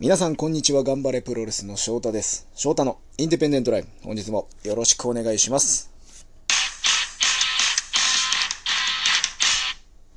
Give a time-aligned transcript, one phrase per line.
[0.00, 2.46] 皆さんこんにちは、頑張れプロレスの翔太です。
[2.54, 5.90] 翔太のインディペンデントライブ、本日もよろしくお願いします。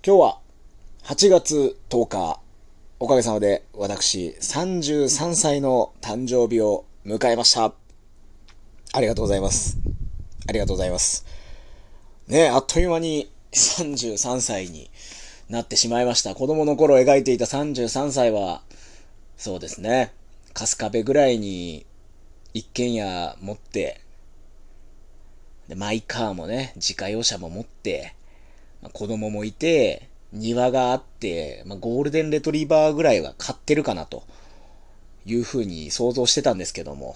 [0.05, 0.37] 今日は
[1.05, 2.39] 8月10日、
[2.99, 7.73] おかげさまで私33歳の誕生日を迎えました。
[8.93, 9.79] ありがとうございます。
[10.47, 11.25] ありがとうございます。
[12.27, 14.91] ねえ、あっという間に33歳に
[15.49, 16.35] なってしまいました。
[16.35, 18.61] 子供の頃描いていた33歳は、
[19.41, 20.13] そうですね。
[20.53, 21.87] 春日部ぐらいに
[22.53, 23.99] 一軒家持って、
[25.67, 28.13] で、マイカーもね、自家用車も持って、
[28.83, 34.21] まあ子供もいて、庭があって、まあ、ゴールデンレトリバーぐらいは買ってるかなと
[35.25, 37.15] いうふうに想像してたんですけども、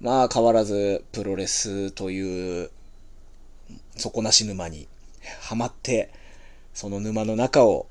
[0.00, 2.70] まあ変わらずプロレスという
[3.96, 4.86] 底なし沼に
[5.40, 6.12] はまって、
[6.72, 7.88] その沼の中を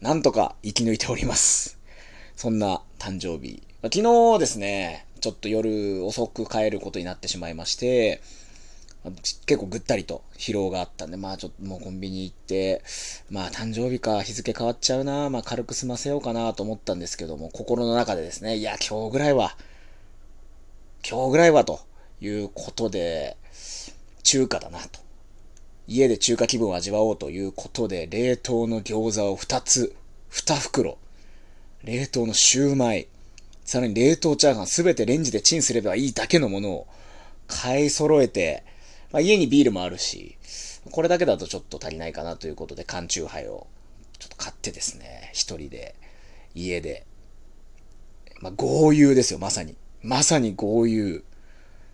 [0.00, 1.81] なんとか生き抜いております。
[2.42, 3.62] そんな誕生日。
[3.84, 4.02] 昨
[4.34, 8.20] 日ですね、ちょっと夜遅く帰ることになってしまいまして、
[9.46, 12.82] 結構ぐったりと疲労があったんで、まあちょっともうコンビニ行って、
[13.30, 19.56] まあ誕生日か日付変わっちゃうな、まあ軽く済ませようかなと思ったんですけども、心の中でですね、いや今日ぐらいは、
[21.08, 21.78] 今日ぐらいはと
[22.20, 23.36] いうことで、
[24.24, 24.98] 中華だなと。
[25.86, 29.94] 家で中華気分を味わおうということで、冷凍の餃子を2つ、
[30.32, 30.98] 2袋、
[31.84, 33.08] 冷凍のシューマイ、
[33.64, 36.86] さらに冷凍チャーハンすべてレンジでチンすればいいだけのものを
[37.48, 38.64] 買い揃えて、
[39.10, 40.36] まあ、家にビールもあるし、
[40.90, 43.66] これだけだとちょっと足りないかなということで缶チューハイを
[44.18, 45.96] ちょっと買ってですね、一人で、
[46.54, 47.04] 家で、
[48.40, 49.76] まあ、豪遊ですよ、まさに。
[50.02, 51.24] まさに豪遊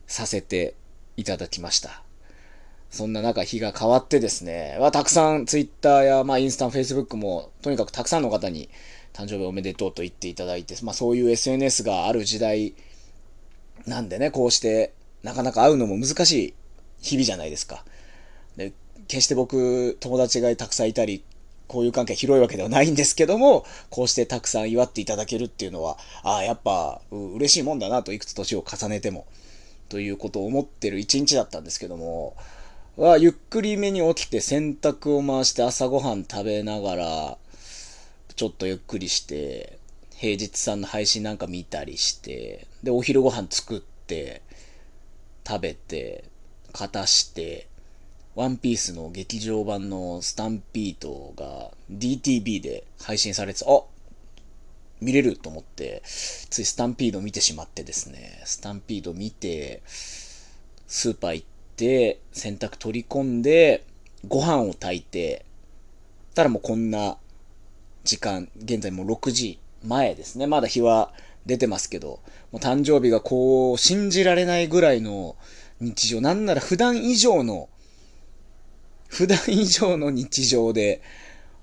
[0.06, 0.74] させて
[1.16, 2.02] いただきました。
[2.90, 8.68] そんな中、日が変わってですね、はたくさんツイッターや、まあ、インスタ、フェイスブックも、とにかくたくさんの方に
[9.18, 12.74] 誕生日おめでとうと言っていただいて、まあ、そういう SNS がある時代
[13.84, 14.92] なんでね、こうして、
[15.24, 16.54] なかなか会うのも難しい
[17.00, 17.84] 日々じゃないですか。
[18.56, 18.72] で、
[19.08, 21.24] 決して僕、友達がたくさんいたり、
[21.66, 29.26] こういう関係広いわけではないんですけども、こうしてたくさん祝っていただけるっていうのは、ああ、やっぱ、嬉しいもんだなと、いくつ年を重ねても、
[29.88, 32.36] ということを思ってる一日だったんですけども、
[32.96, 37.38] は、ゆっくりめに起きて洗濯を回して朝ごはん食べながら、
[38.38, 39.80] ちょっとゆっくりして、
[40.14, 44.42] 平日さんの配信なんか見たりして、で、お昼ご飯作って、
[45.44, 46.22] 食べて、
[46.72, 47.66] 片して、
[48.36, 53.82] ワンピースの劇場版のスタンピードが DTV で配信されて、あ
[55.00, 59.82] 見れると思って、ついスタンピード見てしまってですね、スタンピード見て、
[60.86, 63.84] スーパー行って、洗濯取り込んで、
[64.28, 65.44] ご飯を炊いて、
[66.36, 67.16] たらもうこんな
[68.08, 70.46] 時間、現在もう6時前ですね。
[70.46, 71.12] まだ日は
[71.44, 72.20] 出てますけど、
[72.52, 75.36] もう誕生日がこう、信じられないぐらいの
[75.78, 77.68] 日常、なんなら普段以上の、
[79.08, 81.02] 普段以上の日常で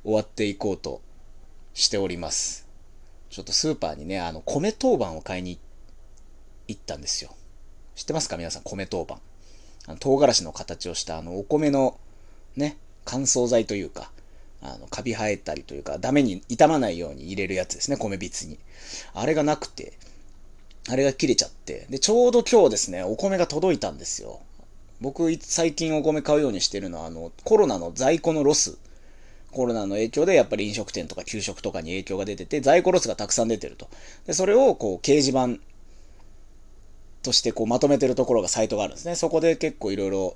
[0.03, 1.01] 終わっていこうと
[1.73, 2.67] しております。
[3.31, 5.57] ちょっとスーパーにね、あの、米当番を買いに
[6.67, 7.35] 行ったんですよ。
[7.95, 8.37] 知ってますか？
[8.37, 9.19] 皆さん、米当番。
[9.87, 11.99] あの唐辛子の形をしたあのお米の
[12.55, 14.11] ね、乾燥剤というか、
[14.73, 18.57] あの、カビ生えたりというか、ダメに傷まないように入れるやつですね、米びつに。
[19.13, 19.93] あれがなくて、
[20.89, 21.87] あれが切れちゃって。
[21.89, 24.41] で、ちょうど今日ですね、お米が届いたんですよ。
[25.01, 28.77] 僕、最近お米買うようにしてるのは、あの、コロナの在庫のロス。
[29.51, 33.87] コロナの影響でやっぱり飲食店とか給食とかに影響が出てて、在庫ロスがたくさん出てると。
[34.25, 35.61] で、それをこう、掲示板
[37.23, 39.15] としてこうまとめてるところがサイトがあるんですね。
[39.15, 40.35] そこで結構いろいろ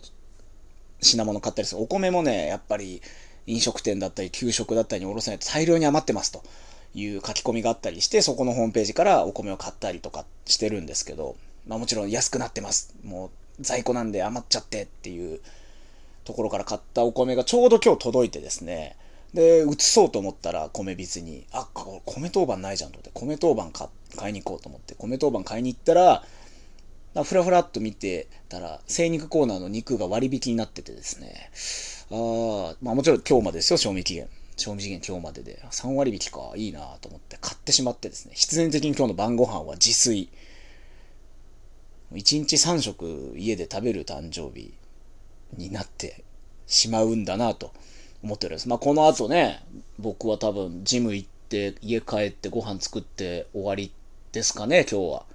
[1.02, 1.82] 品物買ったりする。
[1.82, 3.02] お米もね、やっぱり
[3.50, 6.44] 飲食店だったり給食だったりにおろせないと大量に余ってますと
[6.94, 11.36] いう書き込みがあったりして、そこのホームページからお米を買ったりとかしてるんですけど、
[11.68, 12.94] まあもちろん安くなってます。
[13.04, 13.30] もう
[13.64, 15.40] 在庫なんで余っちゃってっていう
[16.24, 18.96] ところから買ったお米がちょうど今日届いてですね、
[19.34, 26.24] で、移そうと思ったら米びつに、あ、これ米当番ないじゃんと思って、米当番買買いに行こうと思って、米当番買いに行ったら、
[27.24, 31.50] ふらふらっと見てたら、精肉コーナーの肉が割引になっててですね。
[32.12, 34.28] ああ、まあもちろん今日までですよ、賞味期限。
[34.58, 35.62] 賞味期限今日までで。
[35.72, 38.32] 3割引か、いいなと思って買ってしまってですね。
[38.36, 40.30] 必然的に今日の晩ご飯は自炊。
[42.14, 44.74] 1日3食家で食べる誕生日
[45.56, 46.24] になって
[46.66, 47.72] しまうんだなと
[48.24, 48.68] 思っております。
[48.68, 49.64] まあこの後ね、
[50.00, 53.92] 僕は多分ジム行って家帰ってご飯作って終わり
[54.32, 55.26] ですかね、今日は。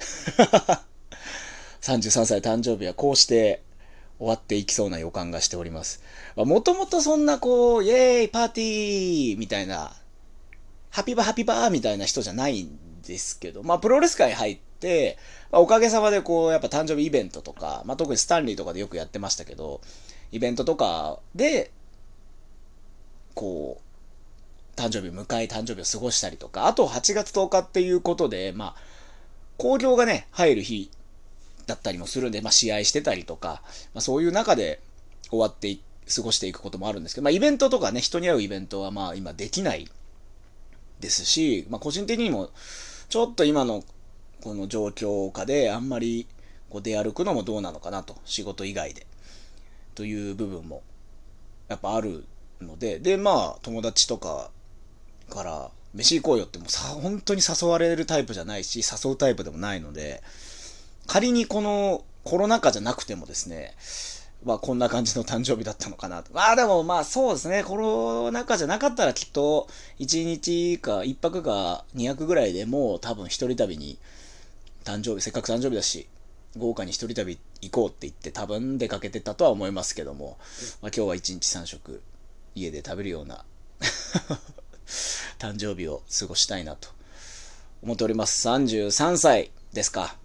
[1.80, 3.62] 33歳誕生日はこうして
[4.20, 6.02] 終わっていきそうな予感がしております。
[6.36, 9.96] もともとそんなこう、イェーイパーティーみたいな、
[10.90, 15.16] ハピバハピバーみたいな人じゃないんですけど、まあ、プロレス界入って、
[15.50, 19.80] まあ、おかげさまでこう、やっぱ誕生日イベントとか、まあ、特にスタンリーとかでよくやってましたけど、
[20.32, 21.70] イベントとかで、
[23.34, 28.82] こう、誕生日迎え、誕生日を過ごしたりとか、あと8月10日っていうことで、まあ、
[29.56, 30.90] 興行がね、入る日
[31.70, 33.62] だったりもするんで、まあ、試合してたりとか、
[33.94, 34.80] まあ、そういう中で
[35.30, 35.78] 終わって
[36.14, 39.88] 過ごしていくこともあるんですけど、まあ、イベントとかね、人に会うイベントはまあ、今できない
[40.98, 42.50] ですし、まあ、個人的にも、
[43.08, 43.84] ちょっと今の
[44.42, 46.26] この状況下であんまり
[46.68, 49.06] こう出歩くのもどうなのかなと、仕事以外で。
[49.94, 50.82] という部分も
[51.68, 52.24] やっぱある
[52.60, 54.50] ので、で、まあ、友達とか
[55.28, 60.22] から、飯行こうよってもさ、本当に誘われるタイプじゃないし、誘うタイプでもないので、
[61.10, 63.74] 仮にこのコロナ禍じゃなくてもですね、
[64.44, 66.32] まあこんな感じの誕生日だったのかなと。
[66.32, 69.66] まあでもまあそうですね、コロナ禍じゃなかったらきっと
[69.98, 73.98] 1日か1泊か2泊ぐらいでもう多分一人旅に
[74.84, 76.06] 誕生日、せっかく誕生日だし、
[76.56, 80.38] 豪華に一人旅行こうって言って多分出かけてたとは思いますけども、
[80.80, 82.02] まあ今日は1日3食
[82.54, 83.44] 家で食べるような
[85.40, 86.88] 誕生日を過ごしたいなと
[87.82, 88.46] 思っております。
[88.46, 90.19] 33歳ですか。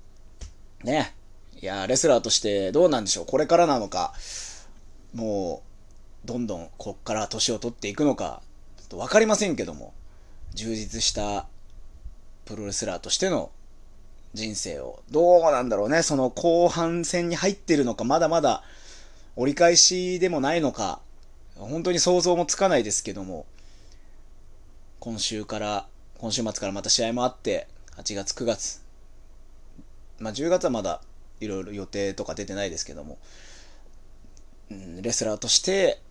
[0.86, 1.14] ね。
[1.62, 3.26] いや、レスラーとしてどうなんでしょう？
[3.26, 4.14] これからなのか、
[5.14, 5.64] も
[6.24, 8.42] う、どんどんこっから年を取っていくのか、
[8.78, 9.94] ちょっとわかりませんけども、
[10.54, 11.48] 充実した
[12.46, 13.52] プロレスラーとしての
[14.34, 16.04] 人生を、どうなんだろうね。
[16.04, 18.64] その後半戦に入ってるのか、まだまだ
[19.36, 21.00] 折り返しでもないのか、
[21.56, 23.46] 本当に想像もつかないですけども、
[25.00, 25.88] 今週から、
[26.18, 27.68] 今週末からまた試合もあって、
[27.98, 28.82] 8月、9月、
[30.20, 31.02] まあ10月はまだ
[31.40, 33.18] いろいろ予定とか出てないですけども、
[34.72, 36.02] うん、レスラーとして、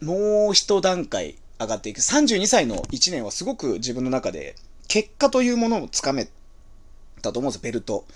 [0.00, 2.00] もう一段階上がっていく。
[2.00, 4.54] 32歳の1年はすごく自分の中で、
[4.88, 6.28] 結果というものをつかめ
[7.22, 8.06] たと思うんです、ベルト。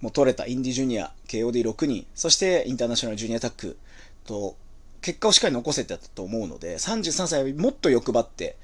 [0.00, 3.78] もう取れたインディジュニア、KOD6 人、そしてインターナショナルジュニアタック
[4.24, 4.56] と、
[5.00, 8.56] 結果をしっかり残せてたと思うので、33歳はもっと欲張って、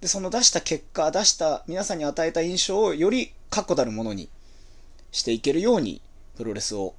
[0.00, 4.28] で、その出した結果、出した皆さんに与えた印象をより確固たるものに
[5.12, 6.00] していけるように、
[6.36, 6.94] プロレスを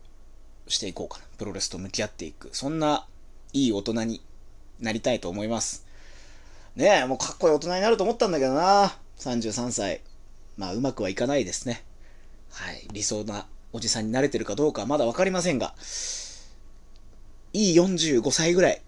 [0.67, 1.25] していこうかな。
[1.37, 2.49] プロレスと向き合っていく。
[2.53, 3.05] そんな
[3.53, 4.21] いい大人に
[4.79, 5.85] なりたいと思います。
[6.75, 8.97] ねえ、もうかっこいい大人になると思ったんだけどな。
[9.19, 10.01] 33歳。
[10.57, 11.83] まあ、うまくはいかないですね。
[12.51, 12.87] はい。
[12.91, 15.73] 理想なおじさんになれてるかどうかはまだわかりませんが、
[17.53, 18.81] いい45歳ぐらい。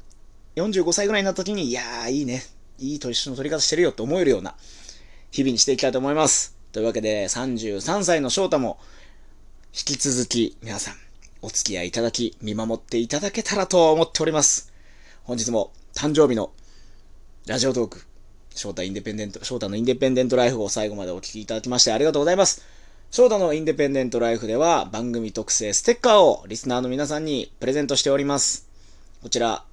[0.55, 2.43] 45歳ぐらいになった時に、いやー、いいね。
[2.79, 4.55] いい年の取り方してるよって思えるような
[5.31, 6.55] 日々にしていきたいと思います。
[6.71, 8.79] というわけで、33歳の翔太も、
[9.73, 10.95] 引き続き皆さん
[11.41, 14.71] お付き合いいただき、見守っていただけたらと思っております。
[15.23, 16.51] 本日も誕生日の
[17.45, 18.01] ラジオトーク、
[18.55, 22.63] 翔太インデペンデント、翔太のインデペンデントライフを最後までお聴きいただきましてありがとうございます。
[23.11, 28.67] 翔太のインデペンデントライフでは番組特製ステッカーをリスナーの皆さんにプレゼントしております。
[29.23, 29.65] こちら、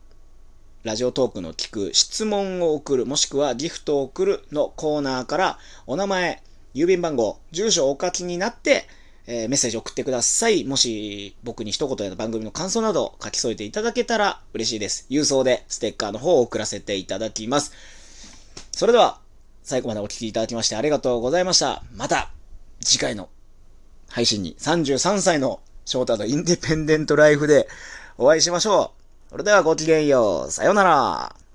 [0.86, 6.44] ラジオトークの聞く質問を送る、もしくはギフトを送るのコーナーからお名前、
[6.76, 8.86] 郵便番号、住所をお書きになって、
[9.26, 10.62] えー、メッセージ送ってください。
[10.62, 15.06] もし僕に一言や番組の感想など書き添えていただけたら嬉しいです。
[15.10, 17.72] 郵送でステッカーの方を送らせていただきます。
[18.70, 19.18] それでは、
[19.64, 21.82] 最後までお聴きいただきましてありがとうございました。
[21.96, 22.30] また、
[22.80, 23.28] 次回の
[24.08, 27.66] 配信に33歳の翔太のインディペンデントライフで
[28.18, 28.95] お会いしましょう。
[29.28, 30.50] それではごきげんよう。
[30.50, 31.45] さようなら。